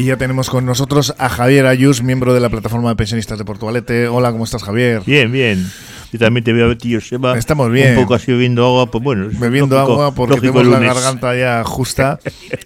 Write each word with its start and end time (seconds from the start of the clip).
Y 0.00 0.04
ya 0.04 0.16
tenemos 0.16 0.48
con 0.48 0.64
nosotros 0.64 1.14
a 1.18 1.28
Javier 1.28 1.66
Ayus, 1.66 2.02
miembro 2.02 2.32
de 2.32 2.40
la 2.40 2.48
plataforma 2.48 2.88
de 2.88 2.96
pensionistas 2.96 3.36
de 3.36 3.44
Portugalete. 3.44 4.08
Hola, 4.08 4.32
¿cómo 4.32 4.44
estás, 4.44 4.62
Javier? 4.62 5.02
Bien, 5.04 5.30
bien. 5.30 5.70
Yo 6.10 6.18
también 6.18 6.42
te 6.42 6.54
veo 6.54 6.70
a 6.70 6.74
ti, 6.78 6.94
Joseba. 6.94 7.36
Estamos 7.36 7.70
bien. 7.70 7.98
Un 7.98 8.04
poco 8.04 8.14
así 8.14 8.32
bebiendo 8.32 8.64
agua, 8.64 8.90
pues 8.90 9.04
bueno. 9.04 9.28
Bebiendo 9.38 9.76
lógico- 9.76 9.92
agua 9.92 10.14
porque 10.14 10.36
tenemos 10.40 10.66
la 10.68 10.78
lunes. 10.78 10.94
garganta 10.94 11.36
ya 11.36 11.62
justa 11.64 12.18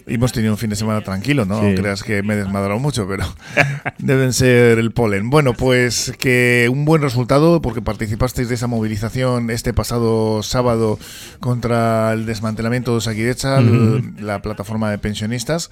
y 0.06 0.14
hemos 0.14 0.30
tenido 0.30 0.52
un 0.52 0.58
fin 0.58 0.70
de 0.70 0.76
semana 0.76 1.00
tranquilo, 1.00 1.44
¿no? 1.44 1.58
Sí. 1.60 1.66
No 1.70 1.74
creas 1.74 2.04
que 2.04 2.22
me 2.22 2.34
he 2.34 2.36
desmadrado 2.36 2.78
mucho, 2.78 3.04
pero 3.08 3.24
deben 3.98 4.32
ser 4.32 4.78
el 4.78 4.92
polen. 4.92 5.28
Bueno, 5.28 5.54
pues 5.54 6.12
que 6.20 6.68
un 6.70 6.84
buen 6.84 7.02
resultado 7.02 7.60
porque 7.60 7.82
participasteis 7.82 8.48
de 8.48 8.54
esa 8.54 8.68
movilización 8.68 9.50
este 9.50 9.74
pasado 9.74 10.44
sábado 10.44 11.00
contra 11.40 12.12
el 12.12 12.26
desmantelamiento 12.26 12.92
de 12.92 12.98
Osakidecha, 12.98 13.58
el- 13.58 14.12
la 14.20 14.40
plataforma 14.40 14.88
de 14.92 14.98
pensionistas, 14.98 15.70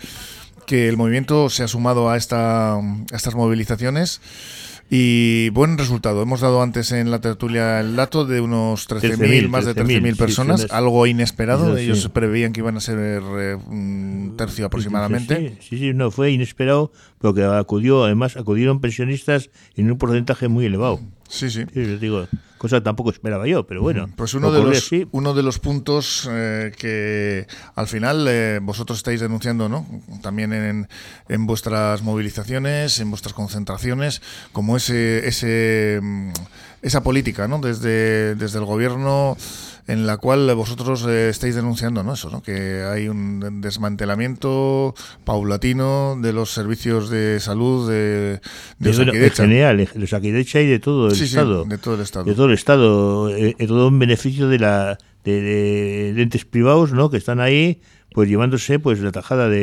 que 0.66 0.88
el 0.88 0.96
movimiento 0.96 1.50
se 1.50 1.62
ha 1.62 1.68
sumado 1.68 2.10
a, 2.10 2.16
esta, 2.16 2.76
a 2.76 2.82
estas 3.12 3.34
movilizaciones. 3.34 4.20
Y 4.94 5.48
buen 5.50 5.78
resultado. 5.78 6.20
Hemos 6.20 6.42
dado 6.42 6.60
antes 6.60 6.92
en 6.92 7.10
la 7.10 7.22
tertulia 7.22 7.80
el 7.80 7.96
dato 7.96 8.26
de 8.26 8.42
unos 8.42 8.86
13.000, 8.90 9.16
13.000, 9.16 9.48
más 9.48 9.64
de 9.64 9.74
13.000, 9.74 9.86
13.000 9.86 10.12
sí, 10.12 10.18
personas, 10.18 10.60
sí, 10.60 10.66
algo 10.70 11.06
inesperado. 11.06 11.78
Sí, 11.78 11.84
Ellos 11.84 12.10
preveían 12.10 12.52
que 12.52 12.60
iban 12.60 12.76
a 12.76 12.80
ser 12.80 12.98
eh, 12.98 13.54
un 13.54 14.34
tercio 14.36 14.66
aproximadamente. 14.66 15.56
Sí, 15.60 15.66
sí, 15.66 15.78
sí, 15.78 15.94
no, 15.94 16.10
fue 16.10 16.32
inesperado 16.32 16.92
porque 17.16 17.42
acudió, 17.42 18.04
además 18.04 18.36
acudieron 18.36 18.82
pensionistas 18.82 19.48
en 19.76 19.90
un 19.90 19.96
porcentaje 19.96 20.48
muy 20.48 20.66
elevado. 20.66 21.00
Sí, 21.26 21.48
sí. 21.48 21.64
Sí, 21.72 21.80
les 21.86 21.98
digo, 21.98 22.28
cosa 22.62 22.76
que 22.76 22.82
tampoco 22.82 23.10
esperaba 23.10 23.44
yo, 23.48 23.66
pero 23.66 23.82
bueno. 23.82 24.08
Pues 24.14 24.34
uno 24.34 24.52
de, 24.52 24.62
los, 24.62 24.78
así. 24.78 25.08
uno 25.10 25.34
de 25.34 25.42
los 25.42 25.58
puntos 25.58 26.28
eh, 26.30 26.70
que 26.78 27.48
al 27.74 27.88
final 27.88 28.24
eh, 28.28 28.60
vosotros 28.62 28.98
estáis 28.98 29.18
denunciando, 29.18 29.68
¿no? 29.68 29.84
También 30.22 30.52
en, 30.52 30.88
en 31.28 31.46
vuestras 31.46 32.02
movilizaciones, 32.02 33.00
en 33.00 33.10
vuestras 33.10 33.34
concentraciones, 33.34 34.22
como 34.52 34.76
ese, 34.76 35.26
ese 35.26 35.98
mm, 36.00 36.30
esa 36.82 37.02
política, 37.02 37.48
¿no? 37.48 37.58
Desde, 37.58 38.36
desde 38.36 38.60
el 38.60 38.64
gobierno 38.64 39.36
en 39.88 40.06
la 40.06 40.16
cual 40.16 40.54
vosotros 40.54 41.04
eh, 41.08 41.28
estáis 41.28 41.54
denunciando, 41.54 42.02
¿no? 42.02 42.14
Eso, 42.14 42.30
¿no? 42.30 42.42
Que 42.42 42.82
hay 42.84 43.08
un 43.08 43.60
desmantelamiento 43.60 44.94
paulatino 45.24 46.16
de 46.20 46.32
los 46.32 46.50
servicios 46.50 47.10
de 47.10 47.40
salud 47.40 47.88
de, 47.90 48.40
de 48.78 48.92
De, 48.92 49.26
en 49.26 49.30
general, 49.32 49.76
de 49.78 50.06
y 50.62 50.66
de 50.66 50.78
todo 50.78 51.08
el 51.08 51.12
Sí, 51.14 51.20
sí, 51.20 51.24
Estado. 51.36 51.64
de 51.64 51.78
todo 51.78 51.94
el 51.96 52.00
Estado. 52.02 52.24
de 52.24 52.34
todo 52.34 52.46
el 52.46 52.52
Estado, 52.52 53.28
eh, 53.30 53.56
eh, 53.58 53.66
todo 53.66 53.88
en 53.88 53.98
beneficio 53.98 54.48
de 54.48 54.58
la 54.58 54.98
de, 55.24 55.40
de- 55.40 56.12
de 56.14 56.22
entes 56.22 56.44
privados, 56.44 56.92
¿no? 56.92 57.10
Que 57.10 57.16
están 57.16 57.40
ahí, 57.40 57.80
pues 58.12 58.28
llevándose, 58.28 58.78
pues 58.78 58.98
la 59.00 59.12
tajada 59.12 59.48
de, 59.48 59.58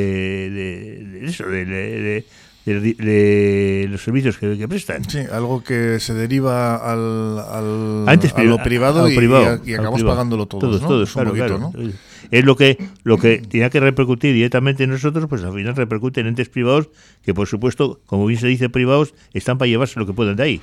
de- 0.49 1.03
de 1.19 1.25
eso, 1.25 1.45
de, 1.47 1.65
de- 1.65 2.25
de- 2.73 2.79
de- 2.81 2.93
de 3.03 3.87
los 3.89 4.01
servicios 4.03 4.37
que, 4.37 4.57
que 4.57 4.67
prestan. 4.67 5.03
Sí, 5.09 5.19
algo 5.31 5.63
que 5.63 5.99
se 5.99 6.13
deriva 6.13 6.75
al, 6.75 7.39
al, 7.39 8.09
Antes 8.09 8.33
a 8.33 8.43
lo 8.43 8.57
pri- 8.57 8.63
privado, 8.65 9.05
privado, 9.05 9.61
y 9.65 9.73
acabamos 9.73 9.99
privado. 9.99 10.15
pagándolo 10.15 10.45
todos, 10.47 10.61
Todos, 10.63 10.81
¿no? 10.81 10.87
todos, 10.87 11.09
Es 11.09 11.15
un 11.15 11.21
claro, 11.23 11.29
poquito, 11.29 11.57
claro. 11.57 11.71
¿no? 11.73 11.93
Es 12.31 12.45
lo 12.45 12.55
que 12.55 12.77
lo 13.03 13.17
que 13.17 13.39
tenía 13.39 13.69
que 13.69 13.79
repercutir 13.79 14.33
directamente 14.33 14.83
en 14.83 14.91
nosotros, 14.91 15.25
pues 15.27 15.43
al 15.43 15.53
final 15.53 15.75
repercute 15.75 16.21
en 16.21 16.27
entes 16.27 16.49
privados 16.49 16.89
que, 17.23 17.33
por 17.33 17.47
supuesto, 17.47 18.01
como 18.05 18.25
bien 18.27 18.39
se 18.39 18.47
dice, 18.47 18.69
privados, 18.69 19.13
están 19.33 19.57
para 19.57 19.67
llevarse 19.69 19.99
lo 19.99 20.05
que 20.05 20.13
puedan 20.13 20.35
de 20.35 20.43
ahí. 20.43 20.61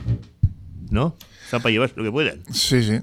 ¿No? 0.90 1.16
Están 1.44 1.62
para 1.62 1.72
llevarse 1.72 1.94
lo 1.96 2.04
que 2.04 2.12
puedan. 2.12 2.40
Sí, 2.52 2.82
sí. 2.82 2.98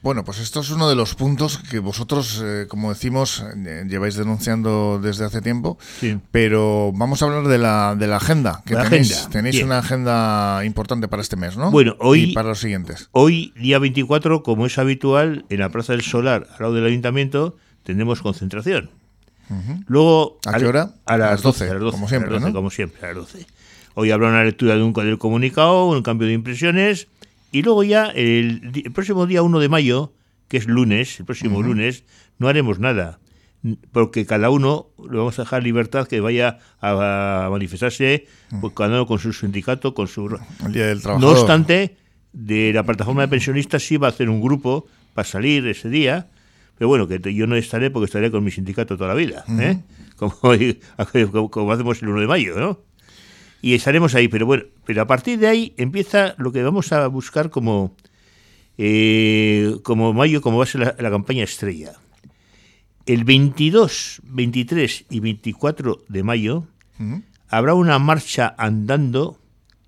Bueno, 0.00 0.24
pues 0.24 0.38
esto 0.38 0.60
es 0.60 0.70
uno 0.70 0.88
de 0.88 0.94
los 0.94 1.16
puntos 1.16 1.58
que 1.58 1.80
vosotros, 1.80 2.40
eh, 2.44 2.66
como 2.68 2.90
decimos, 2.90 3.44
eh, 3.66 3.84
lleváis 3.88 4.14
denunciando 4.14 5.00
desde 5.02 5.24
hace 5.24 5.42
tiempo. 5.42 5.76
Sí. 5.98 6.18
Pero 6.30 6.92
vamos 6.94 7.20
a 7.20 7.24
hablar 7.26 7.48
de 7.48 7.58
la, 7.58 7.96
de 7.98 8.06
la 8.06 8.16
agenda. 8.18 8.62
Que 8.64 8.74
La 8.74 8.84
tenéis 8.84 9.12
agenda, 9.12 9.30
tenéis 9.30 9.54
bien. 9.56 9.66
una 9.66 9.78
agenda 9.78 10.62
importante 10.64 11.08
para 11.08 11.20
este 11.22 11.34
mes, 11.36 11.56
¿no? 11.56 11.72
Bueno, 11.72 11.96
hoy- 11.98 12.30
Y 12.30 12.32
para 12.32 12.48
los 12.50 12.60
siguientes. 12.60 13.08
Hoy, 13.10 13.52
día 13.56 13.80
24, 13.80 14.44
como 14.44 14.66
es 14.66 14.78
habitual, 14.78 15.44
en 15.50 15.58
la 15.58 15.68
Plaza 15.70 15.94
del 15.94 16.02
Solar, 16.02 16.46
al 16.52 16.56
lado 16.60 16.74
del 16.74 16.86
Ayuntamiento, 16.86 17.56
tendremos 17.82 18.22
concentración. 18.22 18.90
Luego, 19.86 20.38
¿A 20.46 20.58
qué 20.58 20.66
hora? 20.66 20.90
A 21.06 21.16
las 21.16 21.42
12, 21.42 21.64
A 21.70 21.72
las 21.74 21.80
12, 21.82 21.90
como 21.92 22.02
a 22.02 22.04
las 22.04 22.10
siempre, 22.10 22.30
12, 22.34 22.46
¿no? 22.46 22.52
como 22.52 22.70
siempre, 22.70 23.00
a 23.02 23.06
las 23.08 23.16
12. 23.16 23.46
Hoy 23.94 24.10
habrá 24.10 24.28
una 24.28 24.44
lectura 24.44 24.76
de 24.76 24.82
un 24.82 24.92
del 24.92 25.18
comunicado, 25.18 25.86
un 25.88 26.02
cambio 26.02 26.28
de 26.28 26.34
impresiones, 26.34 27.08
y 27.52 27.62
luego 27.62 27.82
ya 27.84 28.06
el, 28.06 28.72
el 28.74 28.92
próximo 28.92 29.26
día 29.26 29.42
1 29.42 29.58
de 29.58 29.68
mayo, 29.68 30.12
que 30.48 30.56
es 30.56 30.66
lunes, 30.66 31.20
el 31.20 31.26
próximo 31.26 31.62
lunes, 31.62 32.04
no 32.38 32.48
haremos 32.48 32.78
nada, 32.78 33.20
porque 33.92 34.26
cada 34.26 34.50
uno 34.50 34.88
le 35.10 35.18
vamos 35.18 35.38
a 35.38 35.42
dejar 35.42 35.62
libertad 35.62 36.06
que 36.06 36.20
vaya 36.20 36.58
a, 36.80 37.46
a 37.46 37.50
manifestarse, 37.50 38.26
pues, 38.60 38.72
cada 38.74 38.90
uno 38.90 39.06
con 39.06 39.18
su 39.18 39.32
sindicato, 39.32 39.94
con 39.94 40.08
su... 40.08 40.38
El 40.64 40.72
Día 40.72 40.86
del 40.86 41.02
No 41.02 41.30
obstante, 41.30 41.96
de 42.32 42.72
la 42.72 42.84
plataforma 42.84 43.22
de 43.22 43.28
pensionistas 43.28 43.82
sí 43.82 43.96
va 43.96 44.08
a 44.08 44.10
hacer 44.10 44.28
un 44.28 44.40
grupo 44.40 44.86
para 45.14 45.28
salir 45.28 45.66
ese 45.66 45.88
día, 45.88 46.28
pero 46.76 46.88
bueno, 46.88 47.08
que 47.08 47.34
yo 47.34 47.46
no 47.46 47.56
estaré 47.56 47.90
porque 47.90 48.06
estaré 48.06 48.30
con 48.30 48.44
mi 48.44 48.50
sindicato 48.50 48.96
toda 48.96 49.08
la 49.08 49.14
vida, 49.14 49.44
¿eh? 49.58 49.80
como, 50.16 50.32
como, 51.32 51.50
como 51.50 51.72
hacemos 51.72 52.00
el 52.02 52.08
1 52.08 52.20
de 52.20 52.26
mayo, 52.26 52.58
¿no? 52.58 52.87
Y 53.60 53.74
estaremos 53.74 54.14
ahí, 54.14 54.28
pero 54.28 54.46
bueno, 54.46 54.64
pero 54.84 55.02
a 55.02 55.06
partir 55.06 55.38
de 55.38 55.48
ahí 55.48 55.74
empieza 55.76 56.34
lo 56.38 56.52
que 56.52 56.62
vamos 56.62 56.92
a 56.92 57.06
buscar 57.08 57.50
como, 57.50 57.96
eh, 58.76 59.76
como 59.82 60.12
mayo, 60.12 60.40
como 60.40 60.58
va 60.58 60.64
a 60.64 60.66
ser 60.66 60.80
la, 60.82 60.94
la 60.98 61.10
campaña 61.10 61.44
estrella. 61.44 61.92
El 63.06 63.24
22, 63.24 64.20
23 64.24 65.06
y 65.10 65.20
24 65.20 66.04
de 66.08 66.22
mayo 66.22 66.66
habrá 67.48 67.74
una 67.74 67.98
marcha 67.98 68.54
andando 68.58 69.38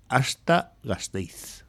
hasta 0.09 0.73
Gasteiz. 0.83 1.63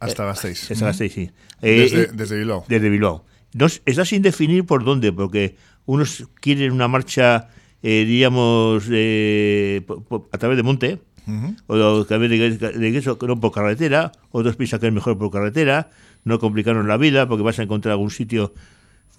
Hasta 0.00 0.24
las 0.26 0.40
seis. 0.40 0.70
Hasta 0.70 0.86
Gasteiz, 0.86 1.12
sí. 1.12 1.30
Eh, 1.62 1.80
Desde, 1.80 2.02
eh, 2.02 2.08
desde 2.12 2.38
Bilbao. 2.38 2.64
desde 2.66 2.90
Bilbao. 2.90 3.24
No, 3.54 3.66
está 3.66 4.04
sin 4.04 4.22
definir 4.22 4.66
por 4.66 4.84
dónde, 4.84 5.12
porque 5.12 5.56
unos 5.86 6.28
quieren 6.40 6.72
una 6.72 6.88
marcha, 6.88 7.48
eh, 7.88 8.04
diríamos, 8.04 8.88
eh, 8.90 9.86
a 10.32 10.38
través 10.38 10.56
de 10.56 10.64
monte, 10.64 10.98
Ujú. 11.28 11.54
o 11.68 12.00
a 12.02 12.04
través 12.04 12.28
de, 12.30 12.58
de 12.58 12.98
eso, 12.98 13.16
no 13.22 13.38
por 13.38 13.52
carretera, 13.52 14.10
otros 14.32 14.56
piensan 14.56 14.80
que 14.80 14.88
es 14.88 14.92
mejor 14.92 15.16
por 15.16 15.30
carretera, 15.30 15.90
no 16.24 16.40
complicarnos 16.40 16.84
la 16.86 16.96
vida 16.96 17.28
porque 17.28 17.44
vas 17.44 17.60
a 17.60 17.62
encontrar 17.62 17.92
algún 17.92 18.10
sitio, 18.10 18.52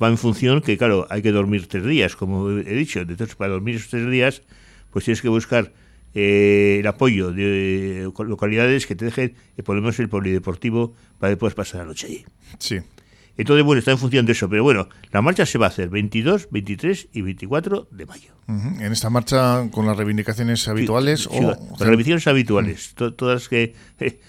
va 0.03 0.09
en 0.09 0.17
función 0.17 0.59
que, 0.59 0.77
claro, 0.77 1.07
hay 1.09 1.21
que 1.21 1.31
dormir 1.31 1.67
tres 1.67 1.85
días, 1.85 2.17
como 2.17 2.49
he 2.49 2.73
dicho, 2.75 2.99
entonces 2.99 3.35
para 3.35 3.53
dormir 3.53 3.75
esos 3.75 3.89
tres 3.89 4.11
días, 4.11 4.41
pues 4.91 5.05
tienes 5.05 5.21
que 5.21 5.29
buscar 5.29 5.71
eh, 6.13 6.77
el 6.81 6.87
apoyo 6.87 7.31
de 7.31 8.11
localidades 8.25 8.85
que 8.85 8.95
te 8.95 9.05
dejen, 9.05 9.33
eh, 9.55 9.63
por 9.63 9.75
lo 9.77 9.81
menos 9.81 9.97
el 9.99 10.09
polideportivo, 10.09 10.93
para 11.19 11.31
que 11.31 11.37
puedas 11.37 11.55
pasar 11.55 11.81
la 11.81 11.87
noche 11.87 12.07
allí. 12.07 12.25
Sí. 12.59 12.79
Entonces, 13.37 13.63
bueno, 13.63 13.79
está 13.79 13.91
en 13.91 13.97
función 13.99 14.25
de 14.25 14.31
eso, 14.31 14.49
pero 14.49 14.63
bueno, 14.63 14.89
la 15.11 15.21
marcha 15.21 15.45
se 15.45 15.57
va 15.57 15.67
a 15.67 15.69
hacer 15.69 15.89
22, 15.89 16.47
23 16.51 17.09
y 17.13 17.21
24 17.21 17.87
de 17.91 18.05
mayo. 18.05 18.31
En 18.47 18.91
esta 18.91 19.09
marcha, 19.09 19.67
con 19.71 19.85
las 19.85 19.95
reivindicaciones 19.97 20.67
habituales. 20.67 21.21
Sí, 21.23 21.29
o, 21.31 21.53
sí, 21.53 21.59
las 21.79 21.87
revisiones 21.87 22.25
habituales, 22.27 22.93
to- 22.95 23.13
todas 23.13 23.47
que 23.49 23.75
eh, 23.99 24.19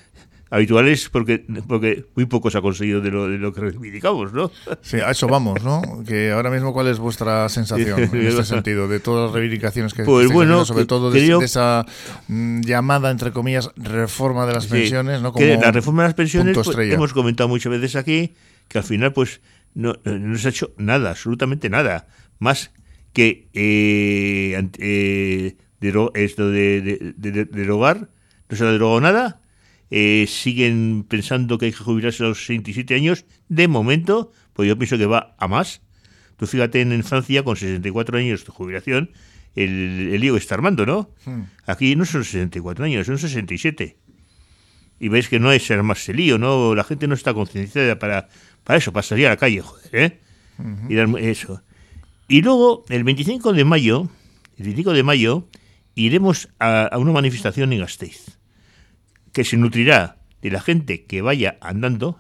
habituales 0.51 1.09
porque 1.11 1.45
porque 1.67 2.07
muy 2.17 2.25
poco 2.27 2.51
se 2.51 2.59
ha 2.59 2.63
conseguido 2.63 3.01
de 3.01 3.11
lo, 3.11 3.29
de 3.29 3.39
lo 3.39 3.53
que 3.53 3.61
reivindicamos, 3.61 4.33
¿no? 4.33 4.51
Sí, 4.81 4.97
a 4.99 5.11
eso 5.11 5.29
vamos, 5.29 5.63
¿no? 5.63 5.83
Que 6.07 6.33
ahora 6.33 6.51
mismo, 6.51 6.73
¿cuál 6.73 6.89
es 6.89 6.99
vuestra 6.99 7.49
sensación 7.49 8.01
en 8.13 8.27
este 8.27 8.45
sentido? 8.45 8.89
De 8.89 8.99
todas 8.99 9.27
las 9.27 9.35
reivindicaciones 9.35 9.93
que 9.95 10.05
Pues 10.05 10.29
bueno, 10.33 10.53
haciendo, 10.63 10.67
sobre 10.67 10.87
todo 10.87 11.11
de, 11.11 11.21
creo- 11.21 11.39
de 11.39 11.45
esa 11.47 11.85
mm, 12.29 12.61
llamada, 12.63 13.11
entre 13.11 13.31
comillas, 13.33 13.71
reforma 13.77 14.47
de 14.47 14.55
las 14.55 14.65
Sí, 14.65 14.71
pensiones, 14.71 15.21
¿no? 15.23 15.33
Como 15.33 15.47
la 15.47 15.71
reforma 15.71 16.03
de 16.03 16.09
las 16.09 16.15
pensiones 16.15 16.57
pues, 16.59 16.77
hemos 16.79 17.13
comentado 17.13 17.49
muchas 17.49 17.71
veces 17.71 17.95
aquí 17.97 18.35
que 18.69 18.79
al 18.79 18.85
final 18.85 19.13
pues 19.13 19.41
no, 19.75 19.95
no 20.05 20.39
se 20.39 20.49
ha 20.49 20.51
hecho 20.51 20.75
nada, 20.79 21.11
absolutamente 21.11 21.71
nada, 21.71 22.07
más 22.39 22.73
que 23.13 23.49
eh, 23.55 24.69
eh, 24.79 25.57
esto 26.15 26.51
de, 26.51 26.81
de- 26.83 27.15
de- 27.17 27.33
de- 27.33 27.45
derogar, 27.45 28.11
no 28.49 28.57
se 28.57 28.65
ha 28.65 28.71
derogado 28.73 29.01
nada, 29.01 29.41
eh, 29.91 30.27
siguen 30.29 31.05
pensando 31.09 31.57
que 31.59 31.67
hay 31.67 31.73
que 31.73 31.79
jubilarse 31.79 32.23
a 32.25 32.29
los 32.29 32.39
67 32.45 32.95
años, 32.95 33.25
de 33.49 33.69
momento, 33.69 34.33
pues 34.53 34.69
yo 34.69 34.77
pienso 34.77 34.99
que 34.99 35.07
va 35.07 35.35
a 35.39 35.49
más. 35.49 35.81
Tú 36.37 36.47
fíjate 36.47 36.81
en, 36.81 37.03
Francia, 37.05 37.43
con 37.43 37.57
64 37.57 38.19
años 38.19 38.45
de 38.45 38.53
jubilación, 38.53 39.11
el, 39.57 40.11
el 40.13 40.21
lío 40.21 40.35
que 40.35 40.39
está 40.41 40.55
armando, 40.55 40.85
¿no? 40.87 41.11
Hmm. 41.25 41.43
Aquí 41.67 41.97
no 41.97 42.05
son 42.05 42.23
64 42.25 42.85
años, 42.85 43.07
son 43.07 43.19
67 43.19 43.97
y 45.01 45.09
veis 45.09 45.29
que 45.29 45.39
no 45.39 45.53
es 45.53 45.65
ser 45.65 45.83
más 45.85 46.09
el 46.09 46.17
lío, 46.17 46.39
¿no? 46.39 46.75
La 46.75 46.83
gente 46.85 47.07
no 47.09 47.15
está 47.15 47.33
concienciada 47.33 47.99
para, 47.99 48.29
para 48.69 48.77
eso, 48.77 48.93
salir 49.01 49.27
a 49.27 49.31
la 49.31 49.39
calle, 49.39 49.63
joder, 49.63 49.97
¿eh? 49.97 50.21
Y 50.91 50.99
eso. 51.27 51.63
Y 52.29 52.43
luego, 52.43 52.85
el 52.91 53.03
25 53.03 53.55
de 53.55 53.65
mayo, 53.65 54.11
el 54.59 54.65
25 54.65 54.93
de 54.93 55.03
mayo, 55.03 55.49
iremos 55.95 56.51
a, 56.59 56.85
a 56.85 56.99
una 56.99 57.13
manifestación 57.13 57.73
en 57.73 57.81
Gasteiz, 57.81 58.39
que 59.33 59.45
se 59.45 59.57
nutrirá 59.57 60.19
de 60.43 60.51
la 60.51 60.61
gente 60.61 61.07
que 61.07 61.23
vaya 61.23 61.57
andando, 61.63 62.19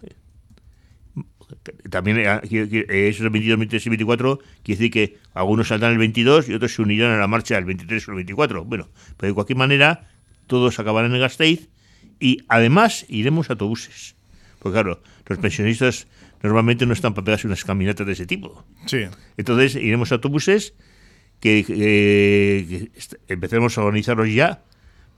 también 1.90 2.16
eh, 2.16 2.40
eh, 2.50 3.08
esos 3.08 3.30
22, 3.30 3.58
23 3.58 3.84
y 3.86 3.90
24 3.90 4.38
quiere 4.62 4.78
decir 4.78 4.90
que 4.90 5.18
algunos 5.34 5.68
saldrán 5.68 5.92
el 5.92 5.98
22 5.98 6.48
y 6.48 6.54
otros 6.54 6.72
se 6.72 6.80
unirán 6.80 7.12
a 7.12 7.18
la 7.18 7.26
marcha 7.26 7.58
el 7.58 7.66
23 7.66 8.08
o 8.08 8.12
el 8.12 8.14
24. 8.16 8.64
Bueno, 8.64 8.88
pero 9.18 9.32
de 9.32 9.34
cualquier 9.34 9.58
manera, 9.58 10.08
todos 10.46 10.78
acabarán 10.78 11.14
en 11.14 11.20
Gasteiz 11.20 11.68
y 12.18 12.38
además 12.48 13.04
iremos 13.10 13.50
a 13.50 13.52
autobuses. 13.52 14.16
Porque 14.60 14.76
claro, 14.76 15.02
los 15.26 15.38
pensionistas 15.38 16.08
normalmente 16.42 16.86
no 16.86 16.92
están 16.92 17.14
para 17.14 17.24
pegarse 17.24 17.46
unas 17.46 17.64
caminatas 17.64 18.06
de 18.06 18.12
ese 18.12 18.26
tipo. 18.26 18.64
Sí. 18.86 19.04
Entonces 19.36 19.74
iremos 19.76 20.12
a 20.12 20.16
autobuses 20.16 20.74
que, 21.40 21.64
que 21.64 22.90
empecemos 23.28 23.76
a 23.78 23.82
organizarlos 23.82 24.32
ya 24.32 24.62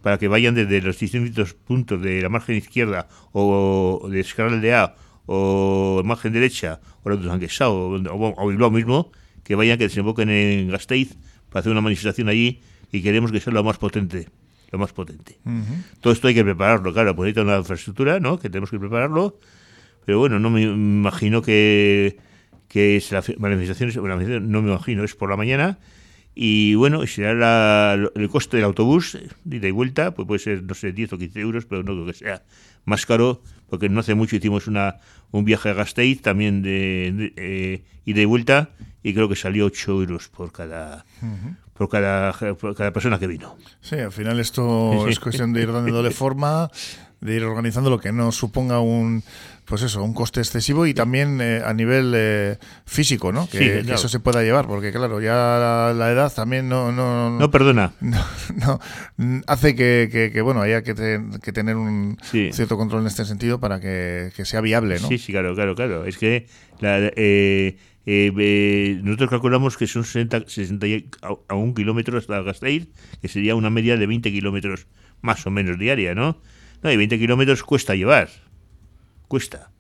para 0.03 0.19
que 0.19 0.29
vayan 0.29 0.55
desde 0.55 0.81
los 0.81 0.99
distintos 0.99 1.55
puntos 1.55 2.01
de 2.01 2.23
la 2.23 2.29
margen 2.29 2.57
izquierda 2.57 3.09
o 3.33 4.09
de 4.11 4.21
Escaral 4.21 4.61
de 4.61 4.75
A 4.75 4.95
o 5.27 6.03
margen 6.05 6.33
derecha 6.33 6.81
o 7.05 7.17
de 7.17 7.29
Sanguesao 7.29 7.73
o, 7.73 8.35
o, 8.37 8.49
Bilbao 8.49 8.71
mismo, 8.71 9.13
que 9.45 9.55
vayan, 9.55 9.79
que 9.79 9.85
desemboquen 9.85 10.31
en 10.31 10.71
Gasteiz 10.71 11.17
para 11.51 11.61
hacer 11.61 11.73
una 11.73 11.81
manifestación 11.81 12.29
allí 12.29 12.61
y 12.91 13.03
queremos 13.03 13.31
que 13.31 13.41
sea 13.41 13.53
lo 13.53 13.63
más 13.63 13.79
potente 13.79 14.29
lo 14.71 14.79
más 14.79 14.93
potente. 14.93 15.39
Todo 16.01 16.13
esto 16.13 16.29
hay 16.29 16.35
que 16.35 16.45
prepararlo, 16.45 16.93
claro, 16.93 17.15
pues 17.17 17.37
hay 17.37 17.43
una 17.43 17.59
infraestructura, 17.59 18.21
¿no? 18.21 18.39
Que 18.39 18.49
tenemos 18.49 18.71
que 18.71 18.79
prepararlo, 18.79 19.41
pero 20.11 20.19
bueno, 20.19 20.41
no 20.41 20.51
me 20.51 20.63
imagino 20.63 21.41
que, 21.41 22.19
que 22.67 22.97
es 22.97 23.13
la 23.13 23.23
manifestación, 23.39 23.93
no 24.51 24.61
me 24.61 24.71
imagino, 24.73 25.05
es 25.05 25.15
por 25.15 25.31
la 25.31 25.37
mañana, 25.37 25.79
y 26.35 26.75
bueno, 26.75 27.07
será 27.07 27.33
la, 27.33 28.11
el 28.17 28.29
coste 28.29 28.57
del 28.57 28.65
autobús, 28.67 29.17
de 29.45 29.57
ida 29.59 29.69
y 29.69 29.71
vuelta, 29.71 30.13
pues 30.13 30.27
puede 30.27 30.41
ser, 30.41 30.65
no 30.65 30.75
sé, 30.75 30.91
10 30.91 31.13
o 31.13 31.19
15 31.19 31.39
euros, 31.39 31.67
pero 31.67 31.85
no 31.85 31.93
creo 31.93 32.07
que 32.07 32.15
sea 32.15 32.43
más 32.85 33.07
caro, 33.07 33.45
porque 33.69 33.89
no 33.89 34.01
hace 34.01 34.17
mucho 34.17 34.35
hicimos 34.35 34.67
una, 34.67 34.97
un 35.31 35.45
viaje 35.45 35.69
a 35.69 35.75
Gasteiz 35.75 36.23
también 36.23 36.61
de, 36.63 37.13
de 37.15 37.33
eh, 37.37 37.85
ida 38.05 38.21
y 38.21 38.25
vuelta, 38.25 38.71
y 39.05 39.15
creo 39.15 39.29
que 39.29 39.37
salió 39.37 39.67
8 39.67 39.93
euros 39.93 40.27
por 40.27 40.51
cada, 40.51 41.07
por 41.75 41.89
cada, 41.89 42.33
por 42.33 42.75
cada 42.75 42.93
persona 42.93 43.21
que 43.21 43.29
vino. 43.29 43.57
Sí, 43.81 43.95
al 43.95 44.11
final 44.11 44.41
esto 44.41 45.07
es 45.07 45.21
cuestión 45.21 45.53
de 45.53 45.63
ir 45.63 45.71
dándole 45.71 46.11
forma, 46.11 46.69
de 47.21 47.37
ir 47.37 47.45
organizando 47.45 47.91
lo 47.91 47.99
que 48.01 48.13
no 48.13 48.33
suponga 48.33 48.81
un 48.81 49.23
pues 49.67 49.83
eso, 49.83 50.03
un 50.03 50.15
coste 50.15 50.41
excesivo 50.41 50.85
y 50.85 50.95
también 50.95 51.39
eh, 51.41 51.63
a 51.65 51.73
nivel 51.73 52.13
eh, 52.17 52.59
físico, 52.87 53.31
¿no? 53.31 53.49
Que, 53.49 53.59
Sí, 53.59 53.65
que 53.67 53.81
claro. 53.83 53.95
eso 53.95 54.09
se 54.09 54.19
pueda 54.19 54.43
llevar, 54.43 54.67
porque 54.67 54.91
claro, 54.91 55.21
ya 55.21 55.33
la, 55.33 55.95
la 55.97 56.11
edad 56.11 56.33
también 56.35 56.69
no, 56.69 56.91
no, 56.91 57.39
No, 57.39 57.51
perdona. 57.53 57.93
no, 58.01 58.81
no, 59.17 59.41
hace 59.47 59.77
que, 59.77 60.09
que, 60.11 60.33
que, 60.33 60.41
bueno 60.41 60.61
haya 60.63 60.83
que, 60.83 60.95
te- 60.95 61.21
que 61.41 61.53
tener 61.53 61.77
un 61.77 62.17
Sí. 62.23 62.51
cierto 62.53 62.77
control 62.77 63.03
en 63.03 63.07
este 63.07 63.25
sentido 63.25 63.61
para 63.61 63.79
que, 63.79 64.33
que 64.35 64.45
sea 64.45 64.61
viable, 64.61 64.99
¿no? 65.01 65.07
Sí, 65.07 65.19
sí, 65.19 65.31
claro, 65.31 65.55
claro, 65.55 65.77
claro. 65.77 66.05
Es 66.05 66.19
que 66.19 66.49
la, 66.81 66.99
eh, 66.99 67.77
eh, 68.07 68.33
eh, 68.37 69.01
nosotros 69.05 69.31
calculamos 69.31 69.77
que 69.77 69.87
son 69.87 70.03
60, 70.05 70.49
60 70.49 70.87
y 70.89 71.09
a, 71.23 71.29
a 71.49 71.55
un 71.55 71.75
kilómetro 71.75 72.19
hasta 72.19 72.43
Gasteiz, 72.43 72.89
que 73.23 73.29
sería 73.29 73.55
una 73.55 73.71
media 73.71 73.97
de 73.97 74.07
20 74.09 74.33
kilómetros 74.33 74.89
más 75.21 75.47
o 75.47 75.51
menos 75.53 75.79
diaria, 75.79 76.17
¿no? 76.17 76.39
No, 76.83 76.91
y 76.93 76.97
20 76.97 77.19
kilómetros 77.19 77.63
cuesta 77.63 77.95
llevar. 77.95 78.29
Cuesta. 79.29 79.71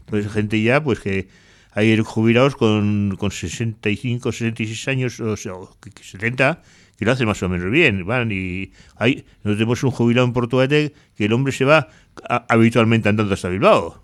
Entonces, 0.00 0.32
gente 0.32 0.60
ya, 0.62 0.82
pues 0.82 0.98
que 1.00 1.28
hay 1.72 1.96
jubilados 2.00 2.56
con, 2.56 3.16
con 3.18 3.30
65, 3.30 4.32
66 4.32 4.88
años 4.88 5.20
o, 5.20 5.36
sea, 5.36 5.54
o 5.54 5.76
que- 5.80 5.90
que 5.90 6.02
70 6.02 6.62
que 6.98 7.04
lo 7.06 7.12
hacen 7.12 7.26
más 7.26 7.42
o 7.42 7.48
menos 7.48 7.70
bien. 7.70 8.04
Van 8.04 8.30
y 8.32 8.72
hay, 8.96 9.24
nosotros 9.38 9.56
tenemos 9.56 9.82
un 9.84 9.90
jubilado 9.90 10.26
en 10.26 10.32
Portugalete 10.34 10.92
que 11.16 11.24
el 11.26 11.32
hombre 11.32 11.52
se 11.52 11.64
va 11.64 11.88
a- 12.28 12.44
habitualmente 12.48 13.08
andando 13.08 13.32
hasta 13.34 13.48
Bilbao. 13.48 14.02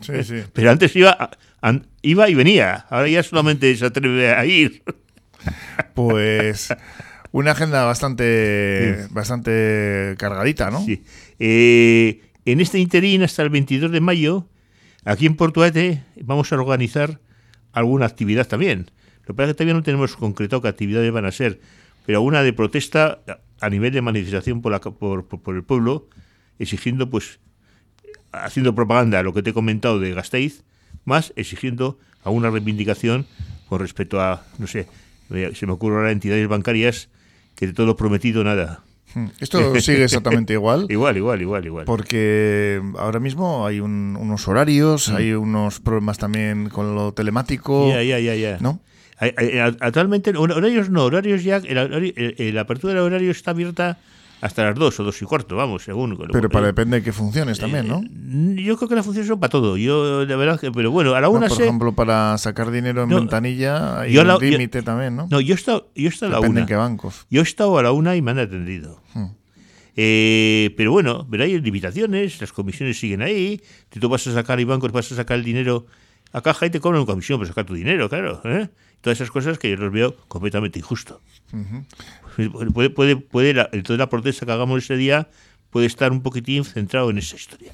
Sí, 0.00 0.22
sí. 0.22 0.34
Pero 0.52 0.70
antes 0.70 0.94
iba, 0.94 1.30
an- 1.60 1.86
iba 2.02 2.28
y 2.28 2.34
venía. 2.34 2.86
Ahora 2.90 3.08
ya 3.08 3.22
solamente 3.22 3.74
se 3.76 3.86
atreve 3.86 4.30
a 4.32 4.44
ir. 4.46 4.82
Pues 5.94 6.68
una 7.32 7.52
agenda 7.52 7.84
bastante, 7.84 9.06
bastante 9.10 10.14
cargadita, 10.18 10.70
¿no? 10.70 10.84
Sí. 10.84 11.02
Eh, 11.38 12.20
en 12.44 12.60
este 12.60 12.78
interín, 12.78 13.22
hasta 13.22 13.42
el 13.42 13.50
22 13.50 13.90
de 13.90 14.00
mayo, 14.00 14.46
aquí 15.04 15.26
en 15.26 15.36
Portugalete 15.36 16.02
vamos 16.20 16.52
a 16.52 16.56
organizar 16.56 17.20
alguna 17.72 18.06
actividad 18.06 18.46
también. 18.46 18.90
Lo 19.22 19.26
que 19.28 19.34
pasa 19.34 19.44
es 19.46 19.48
que 19.52 19.58
todavía 19.58 19.74
no 19.74 19.82
tenemos 19.82 20.16
concretado 20.16 20.60
qué 20.62 20.68
actividades 20.68 21.10
van 21.12 21.24
a 21.24 21.32
ser, 21.32 21.60
pero 22.04 22.20
una 22.22 22.42
de 22.42 22.52
protesta 22.52 23.20
a 23.60 23.70
nivel 23.70 23.92
de 23.92 24.02
manifestación 24.02 24.60
por, 24.60 24.72
la, 24.72 24.80
por, 24.80 25.26
por- 25.26 25.40
por 25.40 25.54
el 25.56 25.62
pueblo, 25.62 26.08
exigiendo, 26.58 27.08
pues, 27.08 27.38
haciendo 28.32 28.74
propaganda 28.74 29.20
a 29.20 29.22
lo 29.22 29.32
que 29.32 29.42
te 29.42 29.50
he 29.50 29.52
comentado 29.54 30.00
de 30.00 30.12
Gasteiz, 30.14 30.64
más 31.04 31.32
exigiendo 31.36 31.98
alguna 32.24 32.50
reivindicación 32.50 33.26
con 33.68 33.80
respecto 33.80 34.20
a, 34.20 34.44
no 34.58 34.66
sé, 34.66 34.86
eh, 35.30 35.52
se 35.54 35.66
me 35.66 35.72
ocurre 35.72 35.96
ahora 35.96 36.10
entidades 36.12 36.46
bancarias 36.48 37.08
que 37.54 37.66
de 37.68 37.72
todo 37.72 37.86
lo 37.86 37.96
prometido 37.96 38.42
nada. 38.44 38.80
Mm. 39.14 39.26
Esto 39.40 39.78
sigue 39.80 40.04
exactamente 40.04 40.52
igual. 40.60 40.86
Igual, 40.88 41.16
igual, 41.18 41.42
igual, 41.42 41.66
igual. 41.66 41.84
Porque 41.84 42.80
ahora 42.98 43.20
mismo 43.20 43.66
hay 43.66 43.80
un- 43.80 44.16
unos 44.18 44.48
horarios, 44.48 45.08
hay 45.10 45.32
unos 45.34 45.80
problemas 45.80 46.18
también 46.18 46.68
con 46.70 46.94
lo 46.94 47.12
telemático. 47.12 47.88
Ya, 47.90 48.02
ya, 48.02 48.18
ya, 48.18 48.34
ya. 48.34 48.58
¿no? 48.60 48.80
Actualmente, 49.80 50.32
hor- 50.34 50.52
horarios 50.52 50.90
no, 50.90 51.04
horarios 51.04 51.44
ya, 51.44 51.60
la 51.60 52.60
apertura 52.60 52.94
del 52.94 53.02
horario 53.02 53.30
está 53.30 53.52
abierta 53.52 53.98
hasta 54.42 54.64
las 54.64 54.74
2 54.74 55.00
o 55.00 55.04
2 55.04 55.22
y 55.22 55.24
cuarto, 55.24 55.56
vamos, 55.56 55.84
según. 55.84 56.18
Pero 56.30 56.50
para 56.50 56.66
depende 56.66 56.98
de 56.98 57.02
qué 57.02 57.12
funciones 57.12 57.58
también, 57.58 57.88
¿no? 57.88 58.02
Eh, 58.02 58.62
Yo 58.62 58.76
creo 58.76 58.88
que 58.88 58.94
las 58.96 59.04
funciones 59.04 59.28
son 59.28 59.40
para 59.40 59.50
todo. 59.50 59.76
Yo, 59.78 60.26
de 60.26 60.36
verdad, 60.36 60.60
que, 60.60 60.70
pero 60.70 60.90
bueno, 60.90 61.14
a 61.14 61.20
la 61.20 61.28
No, 61.28 61.34
una 61.34 61.46
por 61.48 61.56
sé. 61.56 61.62
ejemplo, 61.62 61.92
para 61.94 62.36
sacar 62.38 62.70
dinero 62.70 63.04
en 63.04 63.08
No, 63.08 63.16
ventanilla 63.16 64.00
hay 64.00 64.18
un 64.18 64.26
la- 64.26 64.36
límite 64.38 64.82
también, 64.82 65.16
¿no? 65.16 65.28
No, 65.30 65.40
yo 65.40 65.54
he 65.54 65.56
estado, 65.56 65.90
yo 65.94 66.06
he 66.06 66.08
estado 66.12 66.32
a 66.32 66.34
la 66.34 66.36
Depende 66.40 66.50
una. 66.52 66.60
en 66.60 66.66
qué 66.66 66.74
bancos. 66.76 67.26
Yo 67.30 67.40
he 67.40 67.44
estado 67.44 67.78
a 67.78 67.82
la 67.82 67.92
una 67.92 68.14
y 68.16 68.20
me 68.22 68.32
han 68.32 68.38
atendido. 68.40 69.00
Hmm. 69.14 69.26
Eh, 69.94 70.72
pero 70.76 70.90
bueno, 70.92 71.26
pero 71.30 71.44
hay 71.44 71.60
limitaciones, 71.60 72.40
las 72.40 72.52
comisiones 72.52 72.98
siguen 72.98 73.22
ahí. 73.22 73.60
Si 73.90 74.00
tú 74.00 74.08
vas 74.08 74.26
a 74.26 74.32
sacar 74.32 74.58
y 74.58 74.64
bancos, 74.64 74.90
vas 74.92 75.10
a 75.12 75.14
sacar 75.16 75.36
el 75.38 75.44
dinero 75.44 75.86
a 76.32 76.40
caja 76.40 76.66
y 76.66 76.70
te 76.70 76.80
cobran 76.80 77.02
una 77.02 77.06
comisión 77.06 77.38
por 77.38 77.46
sacar 77.46 77.64
tu 77.64 77.74
dinero, 77.74 78.08
claro. 78.08 78.40
¿eh? 78.44 78.68
Todas 79.00 79.18
esas 79.18 79.30
cosas 79.30 79.58
que 79.58 79.70
yo 79.70 79.76
los 79.76 79.92
veo 79.92 80.16
completamente 80.28 80.78
injusto. 80.78 81.20
Puede, 82.72 82.90
puede, 82.90 83.16
puede 83.16 83.54
la, 83.54 83.68
entonces 83.72 83.98
la 83.98 84.08
protesta 84.08 84.46
que 84.46 84.52
hagamos 84.52 84.82
ese 84.82 84.96
día 84.96 85.28
puede 85.72 85.86
estar 85.86 86.12
un 86.12 86.20
poquitín 86.20 86.64
centrado 86.64 87.08
en 87.08 87.16
esa 87.16 87.34
historia. 87.34 87.72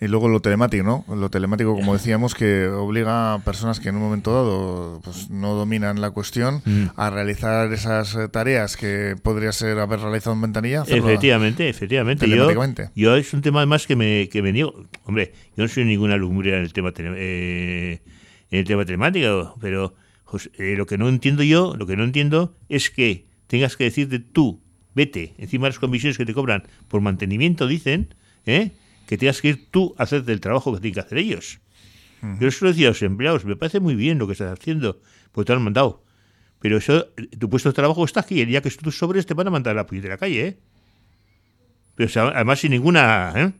Y 0.00 0.08
luego 0.08 0.28
lo 0.28 0.40
telemático, 0.40 0.82
¿no? 0.82 1.04
Lo 1.14 1.30
telemático, 1.30 1.72
como 1.74 1.92
decíamos, 1.92 2.34
que 2.34 2.66
obliga 2.66 3.34
a 3.34 3.38
personas 3.38 3.78
que 3.78 3.88
en 3.88 3.94
un 3.94 4.02
momento 4.02 4.34
dado 4.34 5.00
pues, 5.04 5.30
no 5.30 5.54
dominan 5.54 6.00
la 6.00 6.10
cuestión 6.10 6.60
Mm. 6.64 6.86
a 6.96 7.10
realizar 7.10 7.72
esas 7.72 8.16
eh, 8.16 8.28
tareas 8.28 8.76
que 8.76 9.14
podría 9.22 9.52
ser 9.52 9.78
haber 9.78 10.00
realizado 10.00 10.34
en 10.34 10.42
ventanilla. 10.42 10.82
Efectivamente, 10.88 11.68
efectivamente. 11.68 12.26
Yo, 12.26 12.50
yo 12.94 13.16
es 13.16 13.32
un 13.32 13.42
tema 13.42 13.60
además 13.60 13.86
que 13.86 13.94
me, 13.94 14.28
que 14.28 14.42
me 14.42 14.52
niego. 14.52 14.74
Hombre, 15.04 15.32
yo 15.56 15.62
no 15.62 15.68
soy 15.68 15.84
ninguna 15.84 16.16
lumbrera 16.16 16.58
en 16.58 16.64
el 16.64 16.72
tema, 16.72 16.92
eh, 16.98 18.02
en 18.50 18.58
el 18.58 18.64
tema 18.64 18.84
telemático, 18.84 19.56
pero 19.60 19.94
eh, 20.58 20.74
lo 20.76 20.86
que 20.86 20.98
no 20.98 21.08
entiendo 21.08 21.44
yo, 21.44 21.74
lo 21.76 21.86
que 21.86 21.96
no 21.96 22.02
entiendo 22.02 22.56
es 22.68 22.90
que 22.90 23.28
tengas 23.46 23.76
que 23.76 23.84
decirte 23.84 24.18
tú, 24.18 24.63
vete, 24.94 25.34
encima 25.38 25.66
de 25.66 25.70
las 25.70 25.78
comisiones 25.78 26.16
que 26.16 26.24
te 26.24 26.34
cobran 26.34 26.64
por 26.88 27.00
mantenimiento, 27.00 27.66
dicen, 27.66 28.14
¿eh? 28.46 28.72
que 29.06 29.18
tengas 29.18 29.40
que 29.40 29.48
ir 29.48 29.70
tú 29.70 29.94
a 29.98 30.04
hacer 30.04 30.24
el 30.26 30.40
trabajo 30.40 30.72
que 30.74 30.80
tienen 30.80 30.94
que 30.94 31.00
hacer 31.00 31.18
ellos. 31.18 31.60
Yo 32.40 32.48
eso 32.48 32.64
lo 32.64 32.70
decía 32.70 32.86
a 32.86 32.90
los 32.90 33.02
empleados, 33.02 33.44
me 33.44 33.54
parece 33.54 33.80
muy 33.80 33.94
bien 33.94 34.18
lo 34.18 34.26
que 34.26 34.32
estás 34.32 34.58
haciendo, 34.58 34.98
porque 35.30 35.48
te 35.48 35.52
lo 35.52 35.58
han 35.58 35.64
mandado. 35.64 36.02
Pero 36.58 36.78
eso, 36.78 37.08
tu 37.38 37.50
puesto 37.50 37.68
de 37.68 37.74
trabajo 37.74 38.02
está 38.02 38.20
aquí, 38.20 38.40
el 38.40 38.48
día 38.48 38.62
que 38.62 38.70
tus 38.70 38.96
sobres 38.96 39.26
te 39.26 39.34
van 39.34 39.46
a 39.46 39.50
mandar 39.50 39.76
a 39.76 39.82
la 39.82 39.84
de 39.84 40.08
la 40.08 40.16
calle, 40.16 40.46
¿eh? 40.46 40.58
Pero 41.94 42.06
o 42.06 42.10
sea, 42.10 42.28
además 42.28 42.60
sin 42.60 42.70
ninguna, 42.70 43.32
¿eh? 43.36 43.52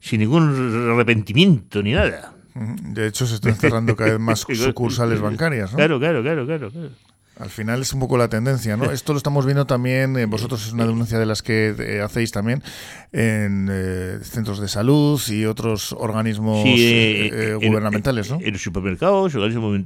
sin 0.00 0.20
ningún 0.20 0.90
arrepentimiento 0.92 1.82
ni 1.82 1.92
nada. 1.92 2.32
De 2.54 3.08
hecho, 3.08 3.26
se 3.26 3.34
están 3.34 3.56
cerrando 3.56 3.94
cada 3.94 4.12
vez 4.12 4.20
más 4.20 4.40
sucursales 4.48 5.20
bancarias, 5.20 5.72
¿no? 5.72 5.76
Claro, 5.76 5.98
claro, 6.00 6.22
claro, 6.22 6.46
claro. 6.46 6.70
claro. 6.70 6.90
Al 7.38 7.48
final 7.48 7.80
es 7.80 7.92
un 7.94 7.98
poco 8.00 8.18
la 8.18 8.28
tendencia, 8.28 8.76
¿no? 8.76 8.92
Esto 8.92 9.12
lo 9.14 9.16
estamos 9.16 9.46
viendo 9.46 9.66
también, 9.66 10.16
eh, 10.18 10.26
vosotros 10.26 10.66
es 10.66 10.72
una 10.74 10.86
denuncia 10.86 11.18
de 11.18 11.24
las 11.26 11.42
que 11.42 11.74
eh, 11.78 12.00
hacéis 12.02 12.30
también 12.30 12.62
en 13.10 13.68
eh, 13.72 14.18
centros 14.22 14.60
de 14.60 14.68
salud 14.68 15.20
y 15.28 15.46
otros 15.46 15.92
organismos 15.92 16.62
Sí, 16.62 16.76
eh, 16.78 17.26
eh, 17.32 17.58
en- 17.60 17.68
gubernamentales, 17.68 18.30
¿no? 18.30 18.38
En 18.40 18.58
supermercados, 18.58 19.34
organismos 19.34 19.80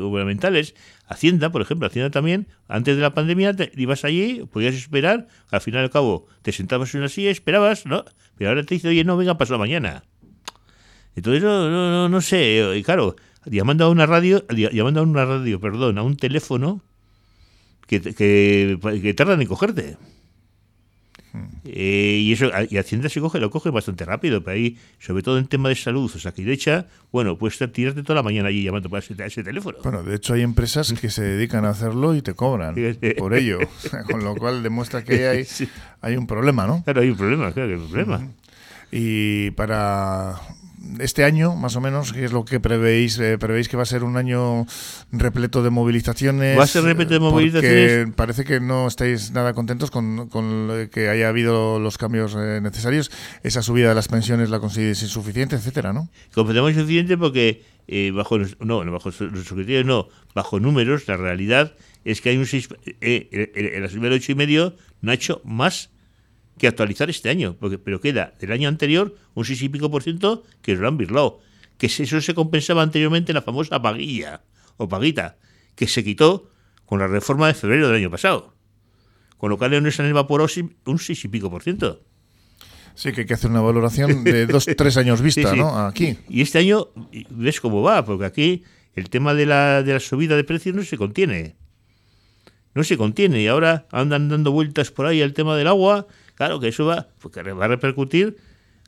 gubernamentales, 0.00 0.74
Hacienda, 1.08 1.50
por 1.50 1.62
ejemplo, 1.62 1.88
Hacienda 1.88 2.10
también, 2.10 2.46
antes 2.68 2.96
de 2.96 3.02
la 3.02 3.12
pandemia 3.12 3.54
te, 3.54 3.70
ibas 3.76 4.04
allí, 4.04 4.46
podías 4.50 4.74
esperar, 4.74 5.26
al 5.50 5.60
final 5.60 5.82
y 5.82 5.84
al 5.84 5.90
cabo 5.90 6.26
te 6.42 6.52
sentabas 6.52 6.94
en 6.94 7.00
una 7.00 7.08
silla, 7.08 7.30
esperabas, 7.30 7.86
¿no? 7.86 8.04
Pero 8.38 8.50
ahora 8.50 8.62
te 8.64 8.74
dice, 8.76 8.88
oye, 8.88 9.04
no, 9.04 9.16
venga, 9.16 9.36
pasado 9.36 9.58
mañana. 9.58 10.04
Entonces, 11.16 11.42
no, 11.42 11.68
no, 11.68 11.90
no, 11.90 12.08
no 12.08 12.20
sé, 12.22 12.72
y 12.76 12.82
claro, 12.82 13.16
llamando 13.46 13.84
a 13.84 13.88
una 13.88 14.06
radio, 14.06 14.44
llamando 14.48 15.00
a 15.00 15.02
una 15.02 15.24
radio, 15.24 15.60
perdón, 15.60 15.98
a 15.98 16.02
un 16.02 16.16
teléfono 16.16 16.82
que, 17.86 18.00
que, 18.00 18.78
que 19.02 19.14
tardan 19.14 19.40
en 19.40 19.48
cogerte. 19.48 19.96
Eh, 21.64 22.18
y 22.20 22.32
eso 22.32 22.50
y 22.68 22.76
Hacienda 22.76 23.08
se 23.08 23.20
coge, 23.20 23.40
lo 23.40 23.50
coge 23.50 23.70
bastante 23.70 24.04
rápido, 24.04 24.42
pero 24.42 24.54
ahí, 24.54 24.78
sobre 24.98 25.22
todo 25.22 25.38
en 25.38 25.46
tema 25.46 25.70
de 25.70 25.76
salud, 25.76 26.10
o 26.14 26.18
sea, 26.18 26.32
que 26.32 26.44
de 26.44 26.52
hecho, 26.52 26.84
bueno, 27.10 27.38
puedes 27.38 27.58
tirarte 27.72 28.02
toda 28.02 28.16
la 28.16 28.22
mañana 28.22 28.48
allí 28.48 28.62
llamando 28.62 28.90
para 28.90 28.98
ese, 28.98 29.14
ese, 29.24 29.42
teléfono. 29.42 29.78
Bueno, 29.82 30.02
de 30.02 30.16
hecho 30.16 30.34
hay 30.34 30.42
empresas 30.42 30.92
que 30.92 31.08
se 31.08 31.22
dedican 31.22 31.64
a 31.64 31.70
hacerlo 31.70 32.14
y 32.14 32.22
te 32.22 32.34
cobran 32.34 32.74
por 33.16 33.34
ello, 33.34 33.58
con 34.10 34.24
lo 34.24 34.34
cual 34.34 34.62
demuestra 34.62 35.04
que 35.04 35.26
hay, 35.28 35.46
hay 36.00 36.16
un 36.16 36.26
problema, 36.26 36.66
¿no? 36.66 36.82
Claro, 36.84 37.00
hay 37.00 37.10
un 37.10 37.16
problema, 37.16 37.52
claro 37.52 37.68
que 37.68 37.74
hay 37.74 37.80
un 37.80 37.88
problema. 37.88 38.28
Y 38.90 39.52
para 39.52 40.38
este 40.98 41.24
año, 41.24 41.56
más 41.56 41.76
o 41.76 41.80
menos, 41.80 42.12
¿qué 42.12 42.24
es 42.24 42.32
lo 42.32 42.44
que 42.44 42.60
prevéis? 42.60 43.18
Eh, 43.18 43.38
¿Prevéis 43.38 43.68
que 43.68 43.76
va 43.76 43.84
a 43.84 43.86
ser 43.86 44.04
un 44.04 44.16
año 44.16 44.66
repleto 45.10 45.62
de 45.62 45.70
movilizaciones? 45.70 46.58
Va 46.58 46.64
a 46.64 46.66
ser 46.66 46.84
repleto 46.84 47.14
de 47.14 47.20
movilizaciones. 47.20 47.98
Porque 47.98 48.12
parece 48.16 48.44
que 48.44 48.60
no 48.60 48.86
estáis 48.86 49.30
nada 49.32 49.54
contentos 49.54 49.90
con, 49.90 50.28
con 50.28 50.88
que 50.92 51.08
haya 51.08 51.28
habido 51.28 51.78
los 51.78 51.98
cambios 51.98 52.34
eh, 52.36 52.60
necesarios. 52.62 53.10
Esa 53.42 53.62
subida 53.62 53.88
de 53.88 53.94
las 53.94 54.08
pensiones 54.08 54.50
la 54.50 54.60
consideráis 54.60 55.02
insuficiente, 55.02 55.56
etcétera, 55.56 55.92
¿no? 55.92 56.08
Consideramos 56.34 56.72
insuficiente 56.72 57.16
porque 57.16 57.62
eh, 57.88 58.10
bajo 58.12 58.38
no, 58.60 58.78
bajo 58.90 59.10
nuestros 59.10 59.52
criterios 59.52 59.84
no, 59.84 60.08
bajo 60.34 60.60
números, 60.60 61.08
la 61.08 61.16
realidad 61.16 61.74
es 62.04 62.20
que 62.20 62.30
hay 62.30 62.36
un 62.36 62.46
6, 62.46 62.68
eh, 63.00 63.78
la 63.80 63.88
subida 63.88 64.04
del 64.04 64.14
8 64.14 64.32
y 64.32 64.34
medio 64.34 64.76
no 65.00 65.10
ha 65.10 65.14
hecho 65.14 65.40
más 65.44 65.91
que 66.58 66.68
actualizar 66.68 67.10
este 67.10 67.28
año, 67.28 67.56
porque, 67.58 67.78
pero 67.78 68.00
queda 68.00 68.34
del 68.38 68.52
año 68.52 68.68
anterior 68.68 69.16
un 69.34 69.44
6 69.44 69.62
y 69.62 69.68
pico 69.68 69.90
por 69.90 70.02
ciento 70.02 70.42
que 70.60 70.74
lo 70.74 70.86
han 70.86 70.96
birlado, 70.96 71.40
que 71.78 71.86
eso 71.86 72.20
se 72.20 72.34
compensaba 72.34 72.82
anteriormente 72.82 73.32
en 73.32 73.34
la 73.34 73.42
famosa 73.42 73.80
paguilla 73.80 74.42
o 74.76 74.88
paguita, 74.88 75.36
que 75.74 75.86
se 75.86 76.04
quitó 76.04 76.50
con 76.86 76.98
la 76.98 77.06
reforma 77.06 77.46
de 77.46 77.54
febrero 77.54 77.88
del 77.88 77.96
año 77.96 78.10
pasado, 78.10 78.54
con 79.38 79.50
lo 79.50 79.58
cual 79.58 79.92
se 79.92 80.02
han 80.02 80.08
evaporado 80.08 80.48
un 80.84 80.98
6 80.98 81.24
y 81.24 81.28
pico 81.28 81.50
por 81.50 81.62
ciento. 81.62 82.02
Sí, 82.94 83.12
que 83.12 83.22
hay 83.22 83.26
que 83.26 83.34
hacer 83.34 83.50
una 83.50 83.60
valoración 83.60 84.22
de 84.22 84.46
dos, 84.46 84.66
tres 84.76 84.96
años 84.96 85.22
vista, 85.22 85.54
¿no? 85.56 85.86
Aquí. 85.86 86.18
Y 86.28 86.42
este 86.42 86.58
año 86.58 86.88
ves 87.30 87.60
cómo 87.60 87.82
va, 87.82 88.04
porque 88.04 88.26
aquí 88.26 88.64
el 88.94 89.08
tema 89.08 89.34
de 89.34 89.46
la, 89.46 89.82
de 89.82 89.94
la 89.94 90.00
subida 90.00 90.36
de 90.36 90.44
precios 90.44 90.76
no 90.76 90.82
se 90.82 90.98
contiene. 90.98 91.56
No 92.74 92.84
se 92.84 92.96
contiene 92.96 93.40
y 93.42 93.46
ahora 93.46 93.86
andan 93.90 94.28
dando 94.28 94.52
vueltas 94.52 94.90
por 94.90 95.06
ahí 95.06 95.22
al 95.22 95.32
tema 95.32 95.56
del 95.56 95.68
agua 95.68 96.06
Claro 96.34 96.60
que 96.60 96.68
eso 96.68 96.86
va, 96.86 97.08
va 97.24 97.64
a 97.64 97.68
repercutir, 97.68 98.36